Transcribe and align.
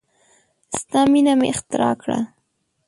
ستا 0.79 1.01
مینه 1.11 1.33
مې 1.39 1.47
اختراع 1.53 1.93
کړه 2.01 2.17